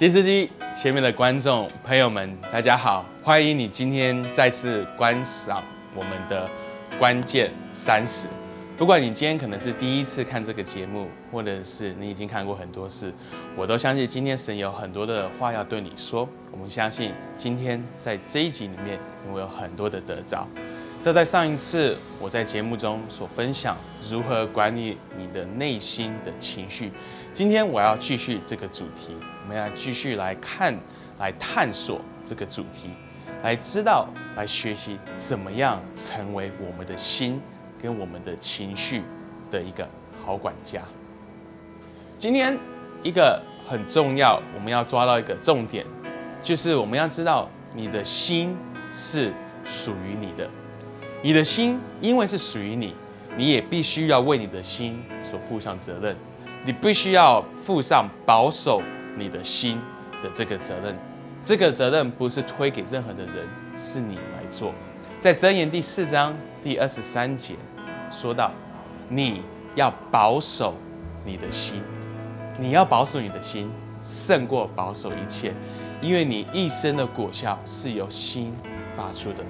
[0.00, 3.04] 电视机前面的观众朋友们，大家好！
[3.22, 5.62] 欢迎你今天再次观赏
[5.94, 6.48] 我们的
[6.98, 8.26] 关键三十。
[8.78, 13.12] 不管你今天可能是第一次看这个节目，或者是你已经看过很多次，
[13.54, 16.26] 我都相信今天神有很多的话要对你说。
[16.50, 20.48] 我们相信今天在这一集里面，你会有很多的得着。
[21.02, 23.74] 这在上一次我在节目中所分享
[24.10, 26.90] 如何管理你的内心的情绪。
[27.40, 30.78] 今天我要继续这个主题，我们要继续来看、
[31.18, 32.90] 来探索这个主题，
[33.42, 37.40] 来知道、来学习怎么样成为我们的心
[37.80, 39.02] 跟我们的情绪
[39.50, 39.88] 的一个
[40.22, 40.82] 好管家。
[42.14, 42.58] 今天
[43.02, 45.86] 一个很重要，我们要抓到一个重点，
[46.42, 48.54] 就是我们要知道你的心
[48.92, 49.32] 是
[49.64, 50.46] 属于你的，
[51.22, 52.94] 你的心因为是属于你，
[53.34, 56.14] 你也必须要为你的心所负上责任。
[56.64, 58.82] 你必须要负上保守
[59.16, 59.80] 你的心
[60.22, 60.94] 的这个责任，
[61.42, 64.72] 这个责任不是推给任何的人，是你来做。
[65.20, 67.54] 在箴言第四章第二十三节
[68.10, 68.52] 说到，
[69.08, 69.42] 你
[69.74, 70.74] 要保守
[71.24, 71.82] 你的心，
[72.58, 73.70] 你要保守你的心
[74.02, 75.54] 胜过保守一切，
[76.02, 78.52] 因为你一生的果效是由心
[78.94, 79.44] 发出的。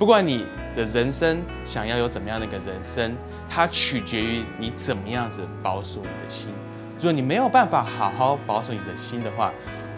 [0.00, 3.14] 不管你的人生想要有怎么样的一个人生，
[3.46, 6.48] 它取决于你怎么样子保守你的心。
[6.96, 9.52] 如果你没有办法好好保守你的心的话，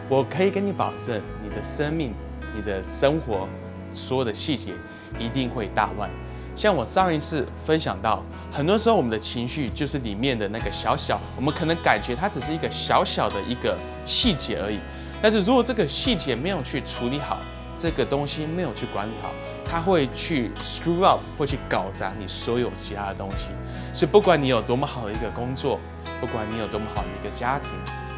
[0.09, 2.13] 我可以跟你保证，你的生命、
[2.53, 3.49] 你的生活
[3.93, 4.73] 所有的细节
[5.21, 6.11] 一定会大乱。
[6.57, 14.81] 像我上一次分享到，很多时候我们的情绪就是里面的那个小小，我们可能感觉它只是一个小小的一个细节而已。
[15.23, 17.39] 但是如果这个细节没有去处理好，
[17.79, 19.31] 这个东西没有去管理好。
[19.73, 23.47] 他会去 screw up，会去搞砸你所有其他的东西。
[23.95, 25.81] 所以不管你有多么好的一个工作，
[26.21, 27.71] 不管你有多么好的一个家庭，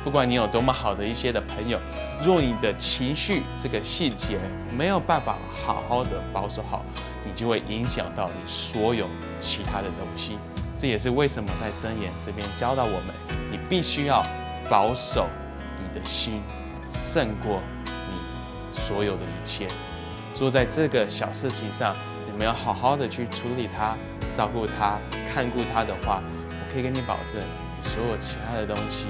[0.02, 1.78] 不管你有多么好的一些的朋友，
[2.20, 4.36] 若你的情绪这个细节
[4.76, 6.84] 没有办法好好的保守好，
[7.24, 9.06] 你就会影响到你所有
[9.38, 10.36] 其他的东西。
[10.76, 13.14] 这也是为什么在真言这边教导我们，
[13.52, 14.26] 你必须要
[14.68, 15.28] 保守
[15.78, 16.42] 你的心，
[16.88, 19.68] 胜过你所有的一切。
[20.34, 21.94] 说在这个小事情上，
[22.26, 23.96] 你们要好好的去处理它、
[24.32, 24.98] 照顾它、
[25.32, 27.40] 看顾它的话，我可以跟你保证，
[27.84, 29.06] 所有其他的东西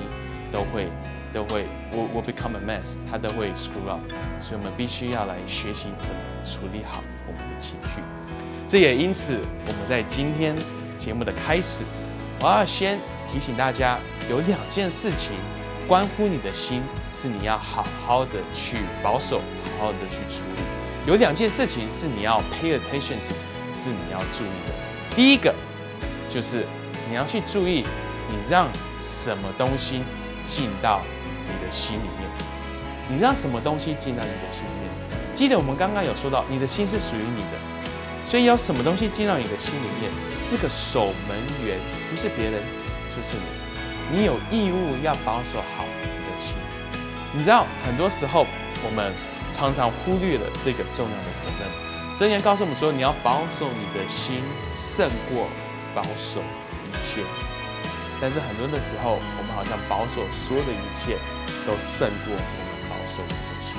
[0.53, 0.89] 都会、
[1.33, 4.01] 都会，我我 become a mess，它都会 screw up。
[4.39, 8.03] 所以我们必须要来学习怎么处理好我们的情绪。
[8.69, 10.55] 这也因此，我们在今天
[10.99, 11.85] 节目的开始，
[12.41, 13.99] 我要先提醒大家，
[14.29, 15.33] 有两件事情
[15.89, 16.83] 关乎你的心，
[17.15, 19.41] 是你要好好的去保守、
[19.79, 20.84] 好好的去处理。
[21.07, 23.35] 有两件事情是你要 pay attention to，
[23.69, 24.73] 是你要注意的。
[25.15, 25.55] 第一个
[26.31, 26.67] 就是
[27.11, 27.85] 你要去注意，
[28.31, 28.71] 你让
[29.03, 30.03] 什么东西
[30.47, 31.03] 进到
[31.43, 32.27] 你的心里面。
[33.07, 34.89] 你让什么东西进到你的心里面？
[35.35, 37.59] 记得我们刚刚有说到，你的心是属于你的，
[38.25, 40.11] 所以有什么东西进到你的心里面，
[40.51, 41.37] 这个守门
[41.67, 41.79] 员
[42.11, 42.63] 不是别人，
[43.15, 44.17] 就是你。
[44.17, 46.57] 你有义务要保守好你的心。
[47.35, 48.47] 你知道，很多时候
[48.83, 49.13] 我们。
[49.55, 51.71] 常常忽略了这个重要的责任。
[52.19, 55.47] 箴言告诉我们说，你要保守你的心胜过
[55.95, 57.23] 保守一切。
[58.21, 61.19] 但是很多的时候，我们好像保守所有的一切
[61.67, 63.79] 都胜过我们保守我们的心。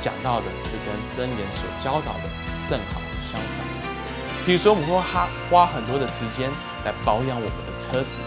[0.00, 2.28] 讲到的是跟箴言所教导的
[2.68, 3.00] 正好
[3.32, 3.64] 相反。
[4.44, 6.48] 比如说，我们会花花很多的时间
[6.84, 8.20] 来保养我们的车子，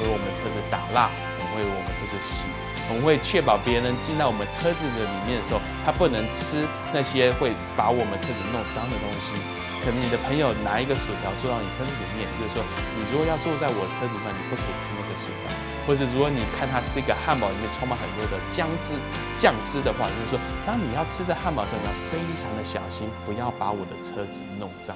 [0.00, 1.10] 为我们车子打蜡，
[1.56, 2.44] 为我们车子洗。
[2.88, 9.32] 我们会确保别人进到我们车子的里面的时候，他不能吃那些会把我们车子弄脏的东西。
[9.80, 12.60] 可能你的朋友拿一个薯条坐到你车子里面，就是说，
[12.92, 15.48] 你如果要坐在我车子上，你不可以吃那个薯条。
[15.88, 19.00] 或者如果你看他吃一个汉堡，里面充满很多的姜汁、
[19.34, 24.94] 酱汁的话，就是说，当你要吃这汉堡的时候，你要非常的小心，不要把我的车子弄脏。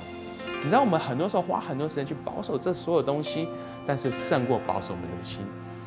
[0.60, 3.48] 你知道，我们很多时候花很多时间去保守这所有东西，
[3.86, 5.40] 但是胜过保守我们的心。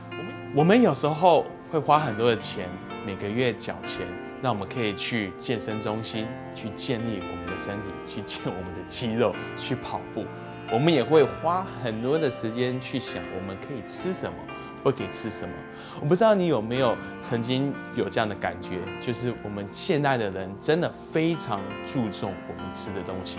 [0.10, 1.46] 我们我们有时候。
[1.72, 2.70] 会花很多的钱，
[3.06, 4.08] 每个月缴钱，
[4.42, 10.26] 让我们可以去健身中心去建立我们的身体，去建我们的肌肉，去跑步。
[10.72, 14.38] 我们也会花很多的时间去想，我们可以吃什么，
[14.84, 15.54] 不可以吃什么。
[16.02, 23.38] 我不知道你有没有曾经有这样的感觉，就是我们现代的人真的非常注重我们吃的东西，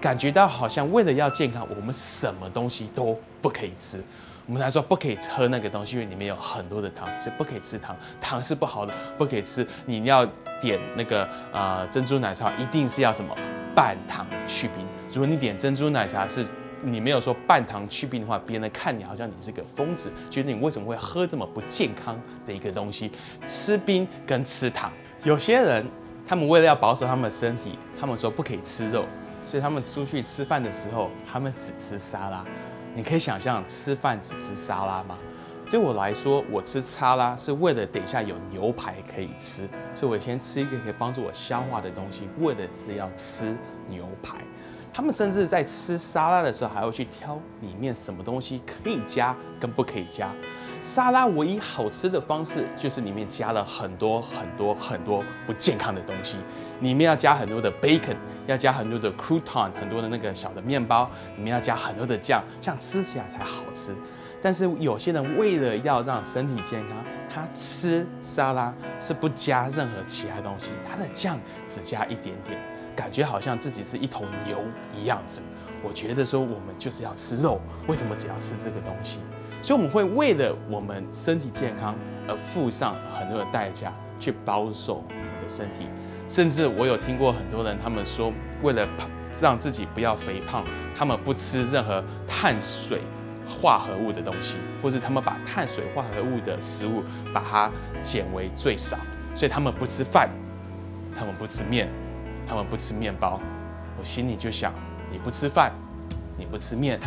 [0.00, 4.02] 感觉到好像为了要健康，我们什么东西都不可以吃。
[4.46, 9.66] 我们来说不可以喝那个东西，因为里面有很多的糖，所以不可以吃糖，糖是不好的，不可以吃。
[9.84, 10.24] 你要
[10.60, 13.36] 点那个呃珍珠奶茶，一定是要什么
[13.74, 14.86] 半糖去冰。
[15.12, 16.46] 如果你点珍珠奶茶是
[16.80, 22.16] 你没有说半糖去冰的话，别人看你好像你是个疯子，觉得你为什么会喝这么不健康
[22.46, 23.10] 的一个东西？
[23.48, 24.92] 吃冰跟吃糖，
[25.24, 25.84] 有些人
[26.24, 29.04] 他们为了要保守他们的身体，他们说不可以吃肉，
[29.42, 32.44] 所以他们出去吃饭的时候，他们只吃沙拉。
[32.96, 35.18] 你可以想象吃饭只吃沙拉吗？
[35.70, 43.54] 对我来说，我吃沙拉是为了等一下有牛排可以吃，所以我先吃一个可以帮助我消化的东西，为的是要吃
[43.86, 44.38] 牛排。
[44.94, 50.30] 他们甚至在吃沙拉的时候，还会去挑里面什么东西可以加跟不可以加。
[50.82, 56.36] 沙拉唯一好吃的方式就是里面加了很多很多很多不健康的东西，
[56.80, 63.94] 里面要加很多的 bacon，要加很多的 crouton，很多的那个小的面包，里面要加很多的酱，这样吃起来才好吃。
[64.42, 66.96] 但是有些人为了要让身体健康，
[67.28, 72.60] 他吃沙拉是不加任何其他东西，他的酱只加一点点。
[72.94, 74.58] 感觉好像自己是一头牛
[74.94, 75.42] 一样子。
[75.82, 79.18] 我觉得说我们就是要吃肉，为什么只要吃这个东西？
[79.66, 81.92] 所以我们会为了我们身体健康
[82.28, 85.88] 而付上很多的代价去保守我们的身体。
[86.28, 88.32] 甚至我有听过很多人，他们说
[88.62, 88.86] 为了
[89.42, 90.62] 让自己不要肥胖，
[90.96, 93.00] 他们不吃任何碳水
[93.60, 97.02] 化合物的东西，或是他们把碳水化合物的食物
[97.34, 97.68] 把它
[98.00, 98.96] 减为最少。
[99.34, 100.30] 所以他们不吃饭，
[101.12, 101.88] 他们不吃面。
[102.46, 103.40] 他们不吃面包，
[103.98, 104.72] 我心里就想：
[105.10, 105.72] 你不吃饭，
[106.38, 107.00] 你不吃面，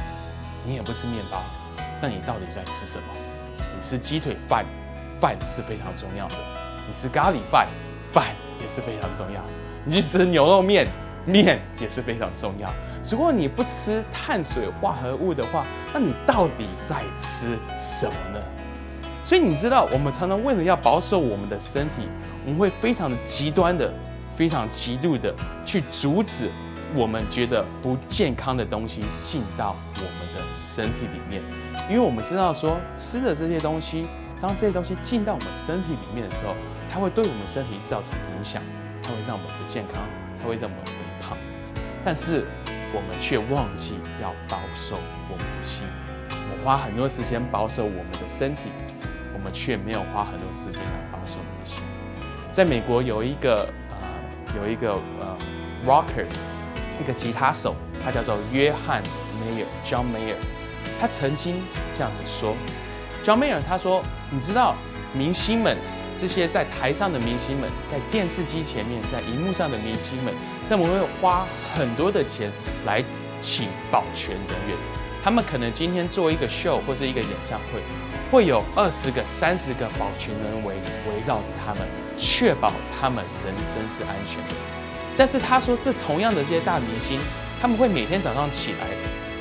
[0.65, 1.41] 你也不吃面包，
[2.01, 3.03] 那你到底在吃什么？
[3.75, 4.65] 你吃鸡腿饭，
[5.19, 6.35] 饭是非常重要的；
[6.87, 7.67] 你吃咖喱饭，
[8.11, 8.27] 饭
[8.61, 9.41] 也是非常重要；
[9.83, 10.87] 你去吃牛肉面，
[11.25, 12.71] 面也是非常重要。
[13.09, 18.39] 如果你不吃碳水化合物的话，那你到底在吃什么呢？
[19.25, 22.07] 所以你知道，我们常常为了要保守我们的身体，
[22.45, 23.91] 我们会非常的极端的。
[24.35, 25.35] 非常极度的
[25.65, 26.49] 去阻止
[26.95, 31.41] 我们觉得不健康的东西进到我们的身体里面，
[31.89, 34.07] 因为我们知道说吃的这些东西，
[34.41, 36.55] 当这些东西进到我们身体里面的时候，
[36.91, 38.61] 它会对我们身体造成影响，
[39.03, 40.01] 它会让我们不健康，
[40.41, 41.37] 它会让我们肥胖。
[42.03, 42.45] 但是
[42.93, 44.97] 我们却忘记要保守
[45.29, 45.85] 我们的心，
[46.31, 48.71] 我们花很多时间保守我们的身体，
[49.33, 51.83] 我们却没有花很多时间来保守我们的心。
[52.51, 54.09] 在美国有一个呃。
[54.57, 55.37] 有一个呃
[55.85, 56.25] ，rocker，
[56.99, 59.01] 一个吉他手，他叫做约翰·
[59.39, 60.35] 梅尔 （John Mayer）。
[60.99, 61.61] 他曾经
[61.95, 62.55] 这样子说
[63.23, 64.75] ：“John Mayer，他说，你知道，
[65.13, 65.77] 明星们
[66.17, 70.33] 这些在台上的明星们，在电视机前面，在荧幕上的明星们，
[70.69, 72.51] 他们会花很多的钱
[72.85, 73.03] 来
[73.39, 74.77] 请保全人员。
[75.23, 77.81] 他们可能今天做一个 show 或是一个演唱会，
[78.31, 81.81] 会有二十个、三十个保全人围围绕着他们。”
[82.21, 84.53] 确保他们人身是安全的，
[85.19, 87.19] 但是他说，这同样的这些大明星，
[87.61, 88.87] 他们会每天早上起来，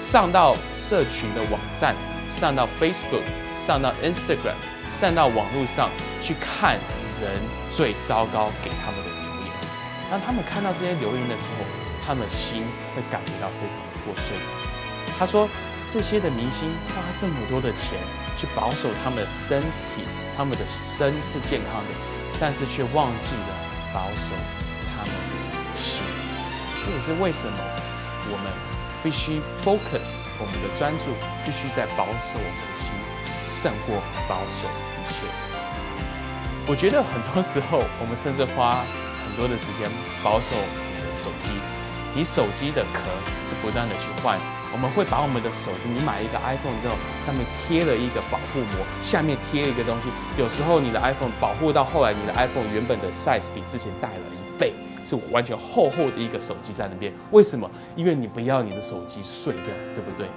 [0.00, 1.94] 上到社群的网站，
[2.28, 3.22] 上到 Facebook，
[3.54, 4.58] 上到 Instagram，
[4.90, 5.88] 上到网络上
[6.20, 6.80] 去看
[7.20, 7.30] 人
[7.70, 9.52] 最糟糕给他们的留言。
[10.10, 11.64] 当他们看到这些留言的时候，
[12.04, 12.64] 他们心
[12.96, 14.34] 会感觉到非常的破碎。
[15.16, 15.48] 他说，
[15.88, 17.92] 这些的明星花这么多的钱
[18.36, 20.02] 去保守他们的身体，
[20.36, 21.90] 他们的身是健康的。
[22.40, 23.54] 但是却忘记了
[23.94, 24.32] 保守
[25.80, 26.02] 心，
[26.84, 27.58] 这也是为什么
[28.30, 28.52] 我们
[29.02, 31.04] 必须 focus 我们的专注，
[31.44, 32.90] 必须在保守我们的心，
[33.46, 35.22] 胜过保守一切。
[36.66, 38.84] 我觉得很多时候，我们甚至花
[39.24, 39.88] 很多的时间
[40.22, 40.54] 保守
[40.92, 41.48] 你的手机，
[42.14, 43.08] 你手机的壳
[43.46, 44.38] 是不断的去换。
[44.70, 50.12] 我们会把我们的手机，你买一个 iPhone 之后，上面贴了一个保护膜，下面贴一个东西。
[50.36, 54.74] 有时候你的 iPhone 保护到后来，你的 iPhone 原本的 size 比之前大了一倍，
[55.04, 57.12] 是完全厚厚的一个手机在那边。
[57.30, 57.70] 为什么？
[57.96, 60.28] 因为你不要你的手机碎掉，对不对？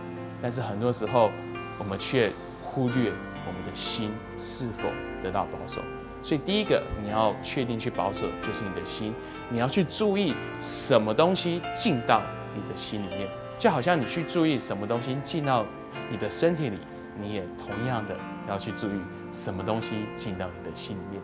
[0.41, 1.31] 但是很多时候，
[1.77, 2.31] 我们却
[2.63, 3.11] 忽略
[3.47, 4.89] 我们的心是否
[5.21, 5.81] 得到保守。
[6.23, 9.13] 所以第一个你要确定去保守，就是你的心，
[9.49, 12.21] 你要去注意什么东西进到
[12.55, 13.27] 你的心里面。
[13.57, 15.65] 就好像你去注意什么东西进到
[16.09, 16.77] 你的身体里，
[17.19, 18.15] 你也同样的
[18.47, 18.99] 要去注意
[19.31, 21.21] 什么东西进到你的心里面。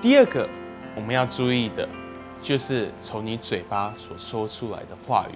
[0.00, 0.48] 第二个
[0.96, 1.88] 我们要注意的，
[2.42, 5.34] 就是从你嘴巴所说出来的话语。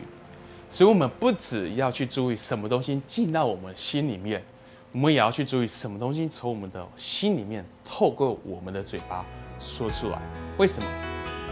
[0.68, 4.44] 所以，我们不只要去注意什么东西进到我们心里面，
[4.92, 9.24] 我们也要去注意什么东西从我们的心里面透过我们的嘴巴
[9.58, 10.20] 说出来。
[10.58, 10.88] 为什么？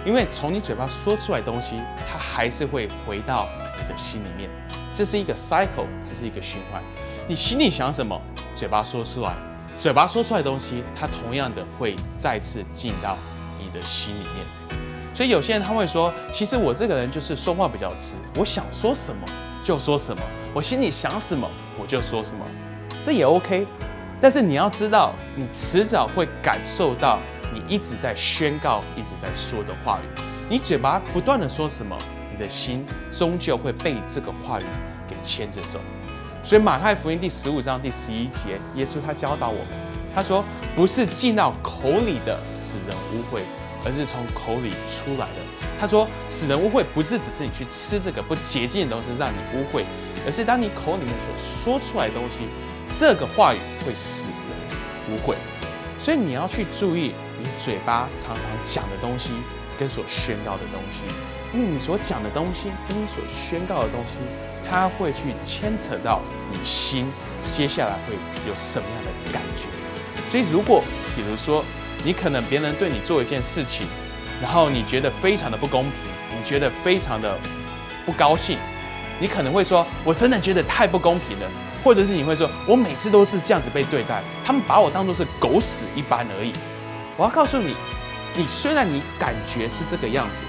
[0.05, 3.49] 因为从你嘴巴说出来东西，它还是会回到。
[3.77, 4.49] 你的心里面，
[4.95, 6.83] 这是一个 cycle，这是一个循环。
[7.29, 8.19] 你心里想什么，
[8.55, 9.35] 嘴巴说出来，
[9.77, 13.17] 嘴巴说出来的东西，它同样的会再次进到
[13.59, 14.84] 你的心里面。
[15.15, 19.27] 所以有些人他会说，其实我这个人就是说话比较直，我想说什么
[19.63, 20.21] 就说什么，
[20.53, 22.45] 我心里想什么我就说什么，
[23.03, 23.67] 这也 OK。
[24.21, 27.21] 但是你要知道，你迟早会感受到
[27.53, 30.21] 你一直在宣告、一直在说的话语。
[30.49, 31.97] 你嘴巴不断的说什么，
[32.33, 34.65] 你的心终究会被这个话语
[35.07, 35.79] 给牵着走。
[36.43, 39.69] 所以马太福音第十五章第十一节，耶稣他教导我们，
[40.15, 40.45] 他说
[40.75, 43.41] ：“不是进到口里的使人污秽，
[43.85, 45.41] 而是从口里出来的。”
[45.79, 49.85] 他说：“使人污秽，不是只是你去吃这个不洁净的东西让你污秽，
[50.27, 52.49] 而是当你口里面所说出来的东西。”
[52.97, 55.35] 这个话语会使人污秽，
[55.99, 59.31] 所以你要去注意你嘴巴常常讲的东西
[59.79, 61.13] 跟所宣告的东西，
[61.53, 64.19] 因为你所讲的东西跟你所宣告的东西，
[64.71, 66.21] 它会去牵扯到
[66.53, 67.11] 你心
[67.57, 68.15] 接下来会
[68.47, 69.67] 有什么样的感觉。
[70.29, 70.85] 所以如果
[71.17, 71.65] 比如说
[72.05, 73.87] 你可能别人对你做一件事情，
[74.43, 75.93] 然后你觉得非常的不公平，
[76.39, 77.39] 你觉得非常的
[78.05, 78.59] 不高兴，
[79.19, 81.51] 你可能会说：“我真的觉得太不公平了。”
[81.83, 86.53] 或者是你会说，我每次都是这样子被对待，他们把我当做是狗屎一般而已。
[87.17, 87.77] 我要告诉你，
[88.35, 90.45] 你虽然你感觉是这个样子，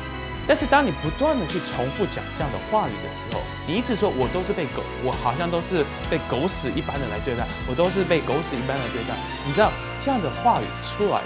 [0.48, 9.14] 但是当你不断的去重复讲这样的话语的时候，你一直说我都是被狗，我好像都是被狗屎一般的来对待，我都是被狗屎一般的对待。
[9.46, 9.70] 你知道
[10.06, 11.20] 这样的话语出来，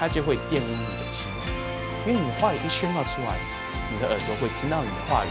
[0.00, 1.28] 它就会玷污你的心，
[2.08, 3.36] 因为你话语一宣告出来，
[3.92, 5.30] 你的耳朵会听到你的话语，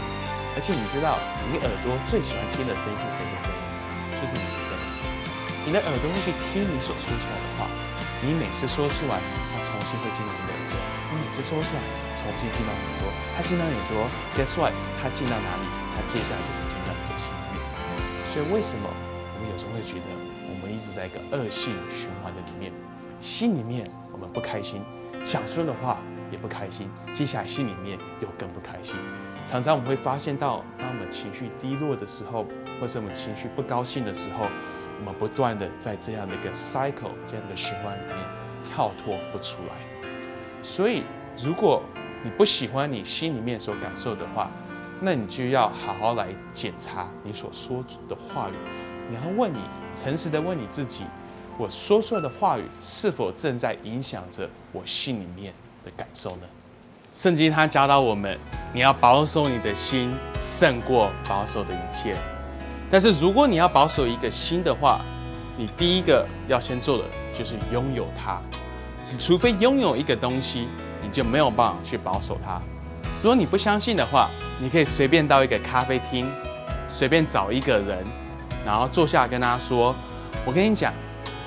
[0.54, 1.18] 而且你知道
[1.50, 3.58] 你耳朵最喜欢听的声音是谁的声音？
[4.14, 4.86] 就是你的声音，
[5.66, 7.66] 你的耳朵会去听你所说出来的话。
[8.22, 9.18] 你每次说出来，
[9.50, 10.78] 它重新会进入你的耳朵；
[11.10, 11.82] 你每次说出来，
[12.14, 13.10] 重新进到耳朵。
[13.34, 14.06] 它进到耳朵
[14.38, 14.70] ，Guess what？
[15.02, 15.66] 它进到哪里？
[15.98, 17.58] 它接下来就是进到你的心里面。
[18.30, 20.14] 所以为什么我们有时候会觉得
[20.46, 22.70] 我们一直在一个恶性循环的里面？
[23.18, 23.90] 心里面
[24.30, 24.80] 不开心，
[25.24, 25.98] 想说的话
[26.30, 28.94] 也不开心，接下来心里面又更不开心。
[29.44, 32.46] 常常我们会发现到，当我们情绪低落的时候，
[32.80, 34.46] 或者我们情绪不高兴的时候，
[35.00, 38.16] 我们不断的在这样的一个 cycle 这样的循环里面
[38.62, 39.74] 跳脱不出来。
[40.62, 41.04] 所以，
[41.42, 41.82] 如果
[42.22, 44.50] 你不喜欢你心里面所感受的话，
[45.00, 48.52] 那你就要好好来检查你所说的话语。
[49.08, 49.58] 你要问你，
[49.94, 51.04] 诚实的问你自己，
[51.60, 55.52] 我说出来的话语是否正在影响着我心里面
[55.84, 56.42] 的感受呢？
[57.12, 58.38] 圣经它教导我们，
[58.72, 62.16] 你要保守你的心，胜过保守的一切。
[62.90, 65.02] 但是如果你要保守一个心的话，
[65.54, 67.04] 你第一个要先做的
[67.38, 68.40] 就是拥有它。
[69.18, 70.66] 除非拥有一个东西，
[71.02, 72.58] 你就没有办法去保守它。
[73.22, 76.26] 如果你不相信的话，你可以随便到一个咖啡厅，
[76.88, 78.02] 随便找一个人，
[78.64, 79.94] 然后坐下跟他说
[80.46, 80.90] ：“我跟你讲，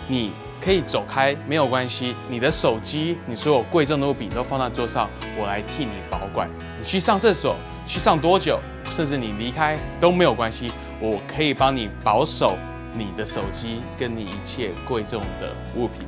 [0.07, 0.31] 你。”
[0.63, 2.15] 可以走开，没有关系。
[2.29, 6.49] 你的手机，你所有贵重的物品都放在桌上，我来替你保管。
[6.79, 12.57] 你去上厕所，去上多久，甚至你离开都没有关系，我可以帮你保守
[12.93, 16.07] 你的手机跟你一切贵重的物品。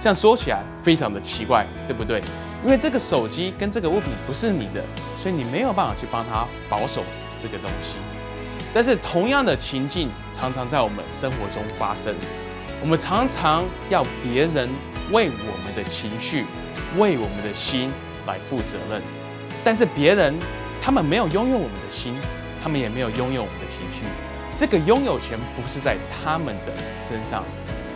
[0.00, 2.22] 这样说起来非常的奇怪，对不对？
[2.64, 4.82] 因为这个手机跟这个物品不是你的，
[5.14, 7.02] 所以你没有办法去帮他保守
[7.36, 7.96] 这个东西。
[8.72, 12.14] 但是同样的情境常常在我们生活中发生。
[12.82, 14.68] 我们常常要别人
[15.10, 16.46] 为我们的情绪、
[16.96, 17.92] 为我们的心
[18.26, 19.02] 来负责任，
[19.62, 20.34] 但是别人
[20.80, 22.14] 他们没有拥有我们的心，
[22.62, 24.04] 他们也没有拥有我们的情绪。
[24.56, 27.44] 这个拥有权不是在他们的身上。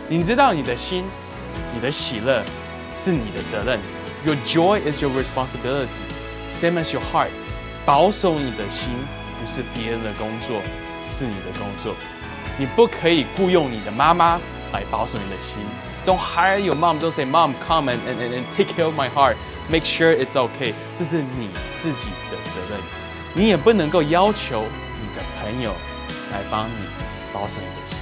[0.07, 1.03] 你知道，你的心、
[1.73, 2.43] 你的喜乐
[2.95, 3.79] 是你的责任。
[4.23, 5.87] Your joy is your responsibility,
[6.47, 7.29] same as your heart。
[7.85, 8.89] 保守你的心
[9.39, 10.61] 不是别人的工作，
[11.01, 11.95] 是你的工作。
[12.57, 14.39] 你不可以雇佣你的妈妈。
[14.75, 15.57] 来保守你的心。
[16.05, 16.99] Don't hire your mom.
[16.99, 19.37] Don't say, "Mom, come and and and take care of my heart.
[19.69, 22.79] Make sure it's okay." 这是你自己的责任。
[23.33, 24.63] 你也不能够要求
[25.01, 25.73] 你的朋友
[26.31, 26.87] 来帮你
[27.33, 27.97] 保守你的心。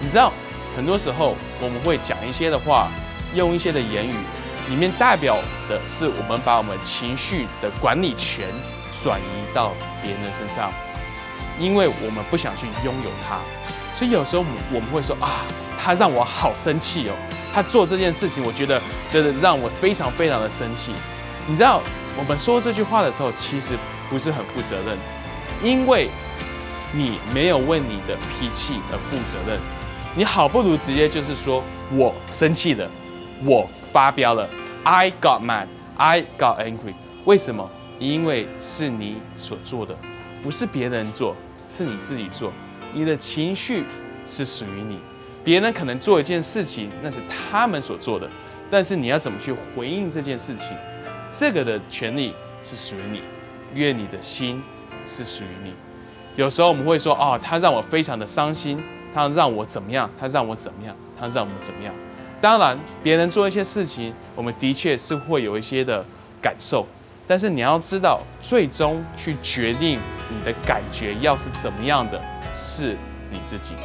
[0.00, 0.32] 你知道，
[0.76, 2.88] 很多时候我们会讲一些的话，
[3.34, 4.14] 用一些的言语，
[4.68, 5.36] 里面代表
[5.68, 8.46] 的是我们把我们情绪的管理权
[9.02, 10.70] 转移到别人的身上，
[11.58, 13.38] 因为我们不想去拥有它。
[13.94, 15.44] 所以有时候我们我们会说啊。
[15.86, 17.12] 他让我好生气哦！
[17.54, 20.90] 他做这件事情，我觉得真的让我非常非常的生气。
[21.46, 21.80] 你知道，
[22.18, 23.74] 我们说这句话的时候，其实
[24.10, 24.98] 不是很负责任，
[25.62, 26.08] 因为
[26.92, 29.60] 你没有为你的脾气而负责任。
[30.16, 31.62] 你好不如直接就是说
[31.92, 32.90] 我生气了，
[33.44, 34.48] 我发飙了
[34.82, 36.94] ，I got mad, I got angry。
[37.26, 37.70] 为什么？
[38.00, 39.96] 因为是你所做的，
[40.42, 41.36] 不是别人做，
[41.70, 42.52] 是你自己做。
[42.92, 43.84] 你的情绪
[44.24, 44.98] 是属于你。
[45.46, 48.28] 别人可能做一件事情，那是他们所做的，
[48.68, 50.76] 但是你要怎么去回应这件事情，
[51.30, 52.34] 这个的权利
[52.64, 53.22] 是属于你，
[53.72, 54.60] 愿你的心
[55.04, 55.72] 是属于你。
[56.34, 58.82] 有时候我们会说，哦，他让我非常的伤心，
[59.14, 60.10] 他让我怎么样？
[60.18, 60.96] 他让我怎么样？
[61.16, 61.94] 他让我们怎么样？
[62.40, 66.04] 当然，别人做一些事情，我们的确是会有一些的
[66.42, 66.84] 感受，
[67.24, 72.20] 但是你要知道，最终去决定你的感觉要是怎么样的，
[72.52, 72.96] 是
[73.30, 73.76] 你自己。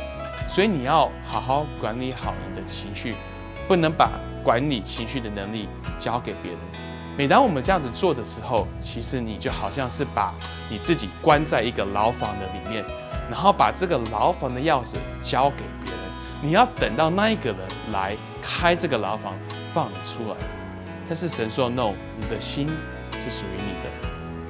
[0.51, 3.15] 所以你要好好管理好你的情绪，
[3.69, 4.11] 不能把
[4.43, 6.59] 管理情绪的能力交给别人。
[7.17, 10.33] 每当我们这样子做的时候，其实你就好像是把
[10.69, 12.83] 你自己关在一个牢房的里面，
[13.29, 16.01] 然后把这个牢房的钥匙交给别人。
[16.43, 17.59] 你要等到那一个人
[17.93, 19.33] 来开这个牢房，
[19.73, 20.35] 放你出来。
[21.07, 22.67] 但是神说：“No，你的心
[23.13, 24.09] 是属于你的，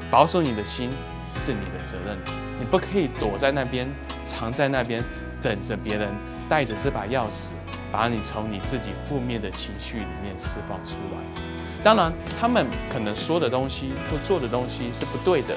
[0.09, 0.89] 保守你的心
[1.27, 2.17] 是你的责任，
[2.59, 3.87] 你不可以躲在那边，
[4.23, 5.03] 藏在那边。”
[5.41, 6.09] 等着别人
[6.49, 7.49] 带着这把钥匙，
[7.91, 11.43] 把你从你自己负面的情绪里面释放出来。
[11.83, 15.55] 当然，他们可能说的东西或做的东西是不对的，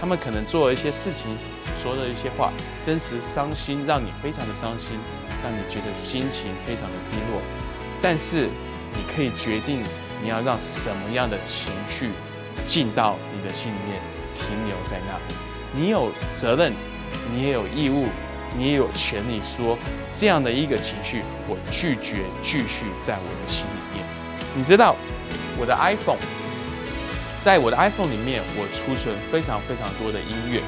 [0.00, 1.36] 他们可能做了一些事情，
[1.76, 2.50] 说了一些话，
[2.82, 4.98] 真实伤心，让你非常的伤心，
[5.42, 7.42] 让你觉得心情非常的低落。
[8.00, 8.48] 但是，
[8.92, 9.82] 你可以决定
[10.22, 12.10] 你要让什么样的情绪
[12.64, 14.00] 进到你的心里面，
[14.34, 15.34] 停留在那里。
[15.74, 16.72] 你有责任，
[17.30, 18.06] 你也有义务。
[18.56, 19.78] 你也有权利说
[20.14, 24.04] 这样的一个情绪，我拒绝继续在我的心里面。
[24.54, 24.94] 你知道，
[25.58, 26.18] 我的 iPhone，
[27.40, 30.62] 在我的 iPhone 里面，我储存非常非常多的音乐。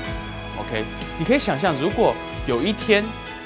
[0.59, 0.85] OK，
[1.19, 2.15] 你可以想象，如果
[2.47, 3.05] 有一天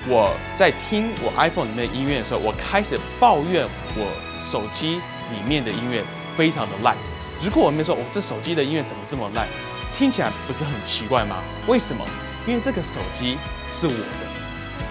[0.08, 4.94] 我在听我 iPhone 里面的音乐的时候，我开始抱怨我手机
[5.30, 6.02] 里面的音乐
[6.36, 6.96] 非常的烂。
[7.40, 9.46] 如果我没说，我这手机的音乐怎么这么烂？
[9.92, 11.36] 听起来不是很奇怪吗？
[11.66, 12.04] 为什么？
[12.46, 14.32] 因为这个手机是我的。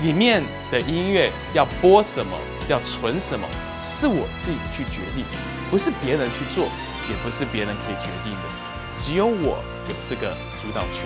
[0.01, 0.41] 里面
[0.71, 2.35] 的音乐要播什么，
[2.67, 3.47] 要存什么，
[3.79, 5.23] 是我自己去决定，
[5.69, 6.65] 不是别人去做，
[7.07, 8.49] 也不是别人可以决定的，
[8.97, 11.05] 只有我有这个主导权。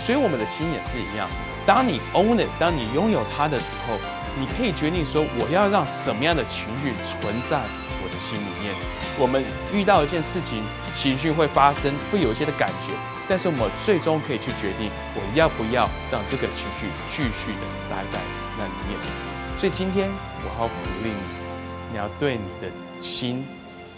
[0.00, 1.28] 所以我们的心也是一样，
[1.66, 3.98] 当你 own it，当你拥有它的时候，
[4.40, 7.60] 你可以决定说我要让什么样的情绪存在
[8.02, 8.72] 我的心里面。
[9.18, 12.92] 我们遇到一件事情，情绪会发生，会有一些的感觉。
[13.28, 18.18] 但是我们最终可以去决定，我要不要让这个情绪继续的待在
[18.58, 18.98] 那里面。
[19.56, 20.10] 所以今天
[20.44, 22.68] 我好鼓励你，你要对你的
[23.00, 23.46] 心，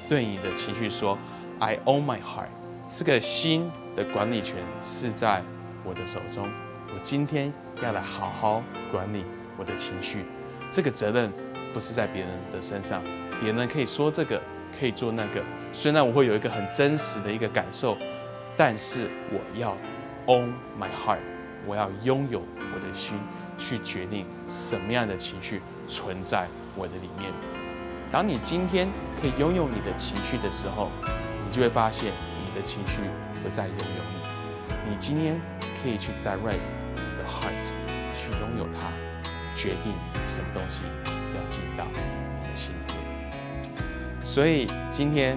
[0.09, 1.19] 对你的情绪说
[1.59, 2.49] ：“I own my heart。”
[2.89, 5.43] 这个心的管理权是在
[5.83, 6.49] 我的手中。
[6.95, 8.63] 我今天要来好好
[8.93, 9.25] 管理
[9.57, 10.25] 我的情绪。
[10.71, 11.33] 这个责任
[11.75, 13.03] 不是在别人的身上，
[13.41, 14.41] 别人可以说这个，
[14.79, 15.43] 可以做那个。
[15.73, 17.97] 虽然我会有一个很真实的一个感受。
[18.59, 19.77] 但是我要
[20.25, 20.49] own
[20.81, 21.19] my heart，
[21.67, 23.19] 我要拥有我的心，
[23.59, 27.31] 去决定什么样的情绪存在我的里面。
[28.11, 28.89] 当你今天
[29.21, 30.91] 可以拥有你的情绪的时候，
[31.45, 32.11] 你就会发现
[32.41, 33.03] 你的情绪
[33.43, 34.91] 不再拥有你。
[34.91, 35.39] 你今天
[35.83, 36.57] 可以去 direct
[36.95, 37.67] 你的 heart，
[38.15, 38.91] 去拥有它，
[39.55, 39.93] 决定
[40.27, 40.85] 什么东西
[41.35, 41.85] 要进到。
[44.37, 45.35] 所以今天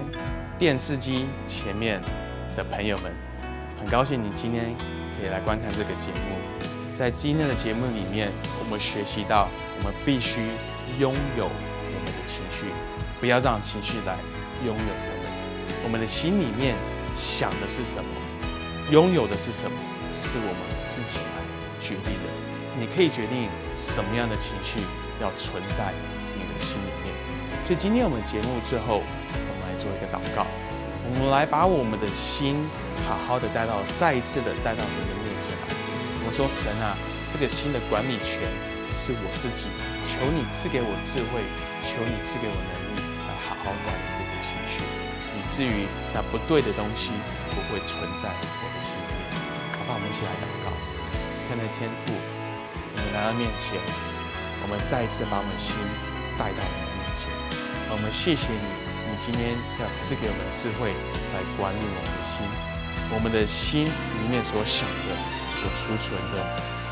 [0.58, 2.02] 电视机前面。
[2.54, 3.10] 的朋友们，
[3.78, 4.74] 很高兴你今天
[5.16, 6.36] 可以来观看这个节目。
[6.92, 10.40] 在今天的节目里面，我们学习到，我们必须
[10.98, 12.66] 拥有我们的情绪，
[13.20, 14.18] 不要让情绪来
[14.66, 15.84] 拥有我们。
[15.84, 16.76] 我们的心里面
[17.16, 18.10] 想的是什么，
[18.90, 19.78] 拥有的是什么，
[20.12, 21.40] 是我们自己来
[21.80, 22.28] 决定的。
[22.78, 24.80] 你可以决定什么样的情绪
[25.22, 25.94] 要存在
[26.36, 27.19] 你的心里面。
[27.70, 30.42] 所以今天我们节目最后，我们来做一个祷告。
[31.06, 32.58] 我们来把我们的心
[33.06, 35.70] 好好的带到，再一次的带到神的面前来。
[36.18, 36.98] 我们说，神啊，
[37.30, 38.42] 这个心的管理权
[38.98, 39.70] 是我自己，
[40.02, 41.38] 求你赐给我智慧，
[41.86, 44.82] 求你赐给我能力，来好好管理这个情绪，
[45.38, 47.14] 以至于那不对的东西
[47.54, 49.22] 不会存在我的心里面。
[49.78, 50.74] 好吧，我们一起来祷告。
[51.46, 53.78] 现在天父，我们来到面前，
[54.58, 55.78] 我们再一次把我们的心
[56.34, 56.66] 带到，
[57.90, 58.66] 我们谢谢你。
[59.10, 59.50] 你今天
[59.82, 60.94] 要赐给我们智慧
[61.34, 62.46] 来管理我们的心，
[63.10, 65.10] 我们的心里面所想的、
[65.58, 66.38] 所储存的、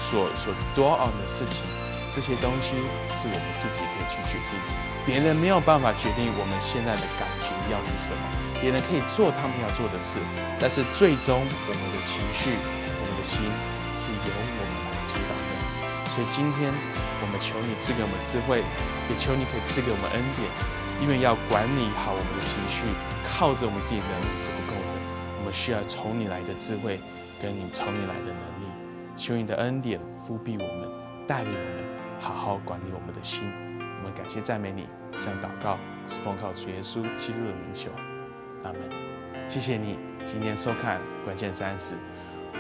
[0.02, 1.62] 所所多昂的事情，
[2.10, 2.74] 这些东西
[3.14, 4.58] 是我们自己可以去决定，
[5.06, 8.18] 别人没有办法决定我们现在的感觉要是什么，
[8.58, 10.18] 别人可以做他们要做的事，
[10.58, 13.38] 但是最终我们的情绪、我们的心
[13.94, 14.74] 是由我们来
[15.06, 15.50] 主导的。
[16.10, 16.74] 所以今天
[17.22, 18.66] 我们求你赐给我们智慧，
[19.06, 20.50] 也求你可以赐给我们恩典。
[21.00, 22.84] 因为要管理好我们的情绪，
[23.24, 24.90] 靠着我们自己能力是不够的，
[25.38, 26.98] 我们需要从你来的智慧，
[27.40, 28.66] 跟你从你来的能力，
[29.14, 30.88] 求你的恩典覆庇我们，
[31.26, 31.84] 带领我们
[32.20, 33.44] 好好管理我们的心。
[33.80, 34.86] 我们感谢赞美你，
[35.18, 37.90] 向祷告是奉靠主耶稣基督的名求，
[38.64, 38.80] 阿门。
[39.48, 41.94] 谢谢你今天收看关键三十，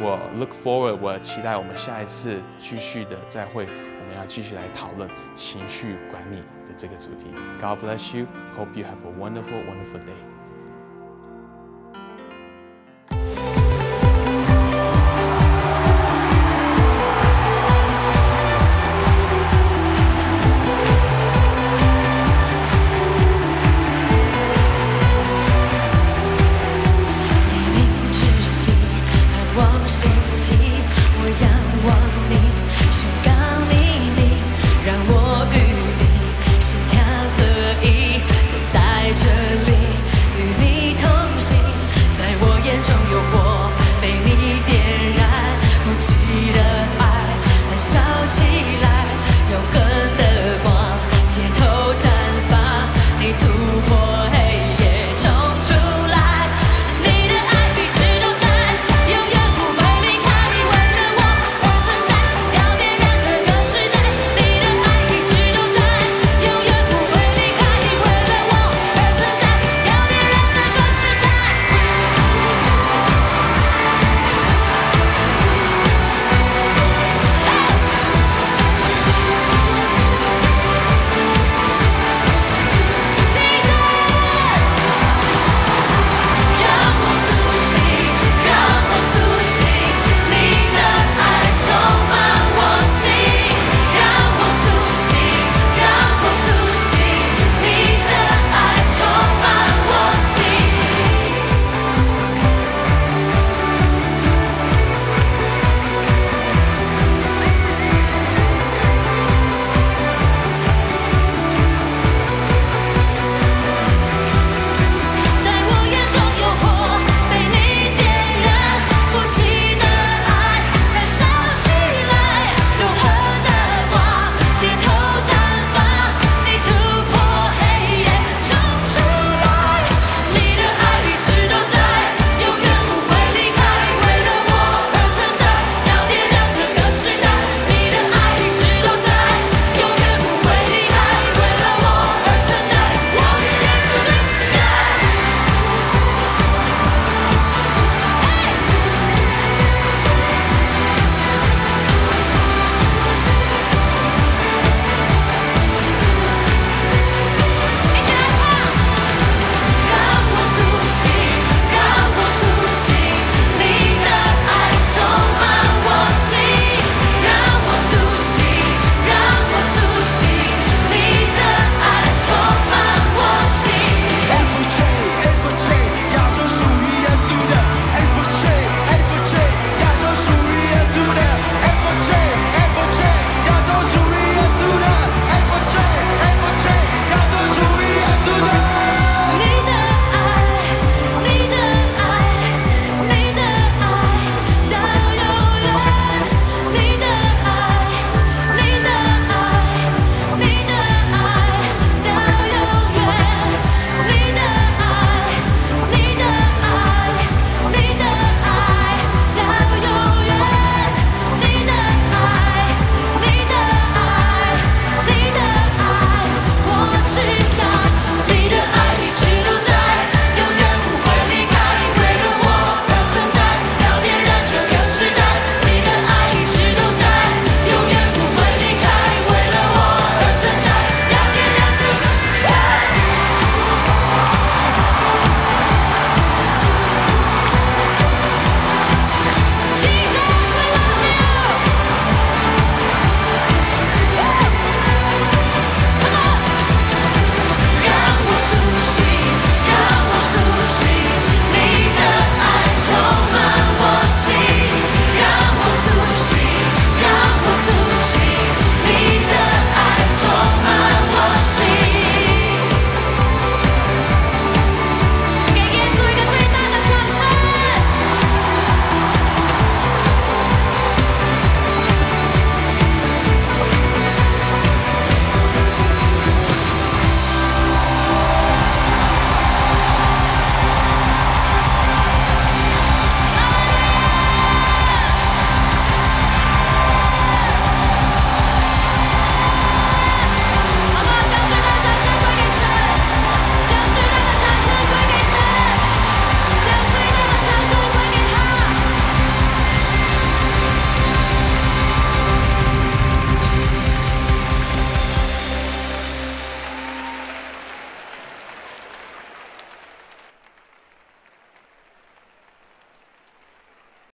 [0.00, 3.66] 我 look forward，我期待我们下一次继续的再会，
[4.08, 7.26] 我们要继续来讨论情绪管理的这个主题。
[7.60, 8.26] God bless you.
[8.56, 10.37] Hope you have a wonderful, wonderful day.